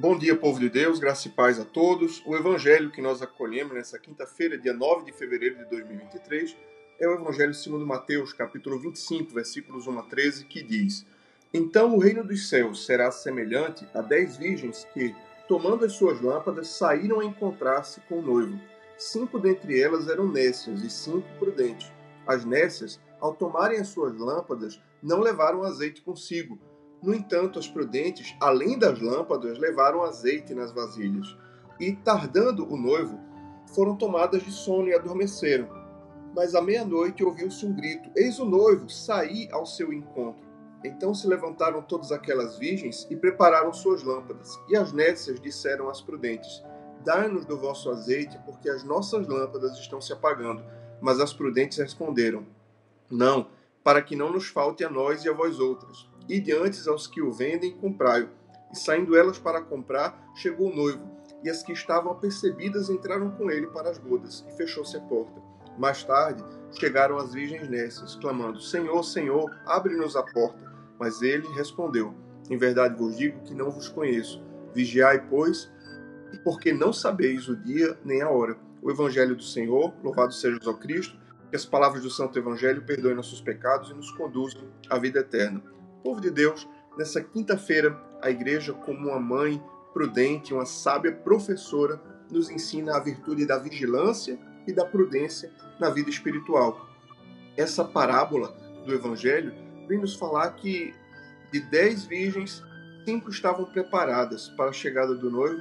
[0.00, 2.22] Bom dia, povo de Deus, graça e paz a todos.
[2.24, 6.56] O evangelho que nós acolhemos nessa quinta-feira, dia 9 de fevereiro de 2023,
[7.00, 11.04] é o evangelho segundo Mateus, capítulo 25, versículos 1 a 13, que diz:
[11.52, 15.12] Então o reino dos céus será semelhante a dez virgens que,
[15.48, 18.56] tomando as suas lâmpadas, saíram a encontrar-se com o noivo.
[18.96, 21.90] Cinco dentre elas eram nécias e cinco prudentes.
[22.24, 26.56] As nécias, ao tomarem as suas lâmpadas, não levaram azeite consigo
[27.00, 31.36] no entanto, as prudentes, além das lâmpadas, levaram azeite nas vasilhas,
[31.78, 33.20] e, tardando o noivo,
[33.72, 35.68] foram tomadas de sono e adormeceram.
[36.34, 40.46] Mas à meia-noite ouviu-se um grito: Eis o noivo, saí ao seu encontro.
[40.84, 44.58] Então se levantaram todas aquelas virgens e prepararam suas lâmpadas.
[44.68, 46.64] E as nécias disseram às prudentes:
[47.04, 50.64] Dai-nos do vosso azeite, porque as nossas lâmpadas estão se apagando.
[51.00, 52.44] Mas as prudentes responderam:
[53.08, 53.46] Não,
[53.84, 57.22] para que não nos falte a nós e a vós outras e diante aos que
[57.22, 58.28] o vendem, comprai-o.
[58.72, 61.08] E saindo elas para comprar, chegou o noivo,
[61.42, 65.40] e as que estavam apercebidas entraram com ele para as bodas, e fechou-se a porta.
[65.78, 70.68] Mais tarde, chegaram as virgens nessas, clamando: Senhor, Senhor, abre-nos a porta.
[70.98, 72.12] Mas ele respondeu:
[72.50, 74.42] Em verdade vos digo que não vos conheço.
[74.74, 75.70] Vigiai, pois,
[76.42, 78.56] porque não sabeis o dia nem a hora.
[78.82, 81.16] O Evangelho do Senhor, louvado seja o Cristo,
[81.50, 85.62] que as palavras do Santo Evangelho perdoem nossos pecados e nos conduzam à vida eterna.
[86.08, 92.48] Povo de Deus, nessa quinta-feira, a igreja, como uma mãe prudente, uma sábia professora, nos
[92.48, 96.88] ensina a virtude da vigilância e da prudência na vida espiritual.
[97.58, 98.48] Essa parábola
[98.86, 99.52] do Evangelho
[99.86, 100.94] vem nos falar que
[101.52, 102.62] de dez virgens,
[103.04, 105.60] cinco estavam preparadas para a chegada do noivo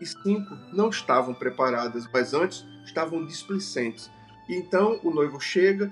[0.00, 4.08] e cinco não estavam preparadas, mas antes estavam displicentes.
[4.48, 5.90] E então o noivo chega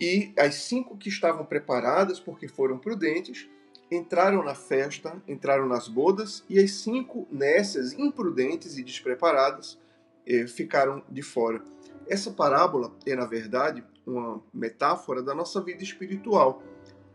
[0.00, 3.48] e as cinco que estavam preparadas, porque foram prudentes,
[3.90, 9.78] entraram na festa, entraram nas bodas, e as cinco nécias, imprudentes e despreparadas,
[10.26, 11.62] eh, ficaram de fora.
[12.06, 16.62] Essa parábola é, na verdade, uma metáfora da nossa vida espiritual.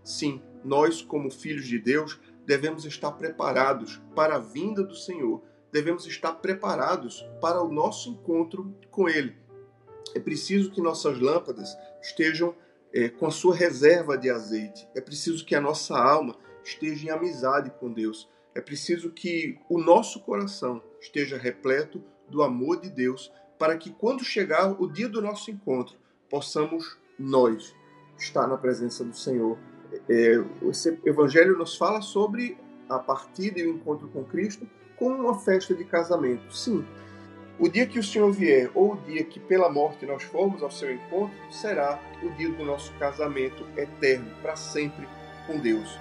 [0.03, 6.05] Sim, nós, como filhos de Deus, devemos estar preparados para a vinda do Senhor, devemos
[6.05, 9.35] estar preparados para o nosso encontro com Ele.
[10.13, 12.53] É preciso que nossas lâmpadas estejam
[12.93, 14.87] é, com a sua reserva de azeite.
[14.95, 18.29] É preciso que a nossa alma esteja em amizade com Deus.
[18.55, 24.23] É preciso que o nosso coração esteja repleto do amor de Deus, para que quando
[24.23, 25.95] chegar o dia do nosso encontro,
[26.29, 27.73] possamos nós
[28.17, 29.57] estar na presença do Senhor.
[30.09, 32.57] É, esse evangelho nos fala sobre
[32.89, 36.55] a partida e o encontro com Cristo como uma festa de casamento.
[36.55, 36.85] Sim,
[37.59, 40.71] o dia que o Senhor vier, ou o dia que pela morte nós formos ao
[40.71, 45.07] seu encontro, será o dia do nosso casamento eterno, para sempre
[45.45, 45.97] com Deus.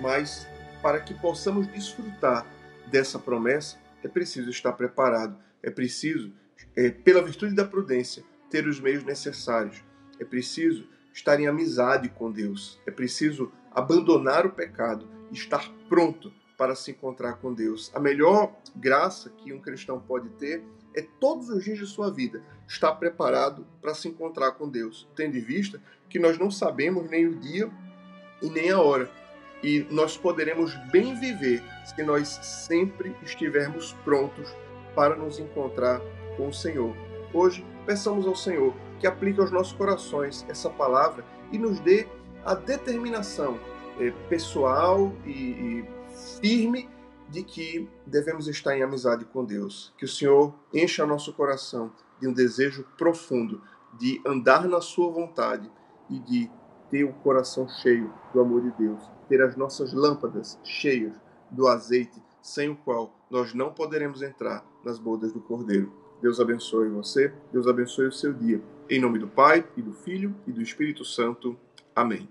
[0.00, 0.46] Mas
[0.80, 2.46] para que possamos desfrutar
[2.86, 6.32] dessa promessa, é preciso estar preparado, é preciso,
[6.76, 9.82] é, pela virtude da prudência, ter os meios necessários,
[10.18, 16.74] é preciso estar em amizade com Deus, é preciso abandonar o pecado, estar pronto para
[16.74, 17.90] se encontrar com Deus.
[17.94, 20.62] A melhor graça que um cristão pode ter
[20.94, 25.36] é todos os dias de sua vida estar preparado para se encontrar com Deus, tendo
[25.36, 27.70] em vista que nós não sabemos nem o dia
[28.40, 29.10] e nem a hora.
[29.62, 34.54] E nós poderemos bem viver se nós sempre estivermos prontos
[34.94, 36.00] para nos encontrar
[36.36, 36.94] com o Senhor.
[37.32, 42.06] Hoje, peçamos ao Senhor que aplique aos nossos corações essa palavra e nos dê
[42.44, 43.58] a determinação
[43.98, 45.84] é, pessoal e, e
[46.40, 46.88] firme
[47.32, 49.92] de que devemos estar em amizade com Deus.
[49.96, 53.62] Que o Senhor encha nosso coração de um desejo profundo
[53.98, 55.70] de andar na Sua vontade
[56.10, 56.50] e de
[56.90, 61.14] ter o coração cheio do amor de Deus, ter as nossas lâmpadas cheias
[61.50, 65.90] do azeite, sem o qual nós não poderemos entrar nas bodas do Cordeiro.
[66.20, 68.62] Deus abençoe você, Deus abençoe o seu dia.
[68.90, 71.58] Em nome do Pai, e do Filho, e do Espírito Santo.
[71.96, 72.28] Amém.